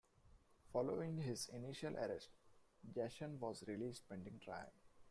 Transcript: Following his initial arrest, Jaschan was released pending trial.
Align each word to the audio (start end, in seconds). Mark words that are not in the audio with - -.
Following 0.73 1.17
his 1.17 1.47
initial 1.49 1.95
arrest, 1.95 2.29
Jaschan 2.91 3.37
was 3.39 3.63
released 3.67 4.09
pending 4.09 4.39
trial. 4.43 4.73